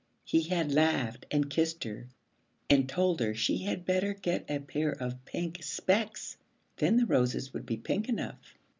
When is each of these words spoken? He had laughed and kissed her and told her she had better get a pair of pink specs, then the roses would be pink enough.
He 0.25 0.41
had 0.41 0.71
laughed 0.73 1.27
and 1.29 1.47
kissed 1.47 1.83
her 1.83 2.07
and 2.71 2.89
told 2.89 3.19
her 3.19 3.35
she 3.35 3.59
had 3.59 3.85
better 3.85 4.15
get 4.15 4.49
a 4.49 4.57
pair 4.57 4.89
of 4.93 5.23
pink 5.25 5.61
specs, 5.61 6.37
then 6.77 6.97
the 6.97 7.05
roses 7.05 7.53
would 7.53 7.67
be 7.67 7.77
pink 7.77 8.09
enough. 8.09 8.55